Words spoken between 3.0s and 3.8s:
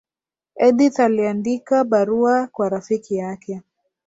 yake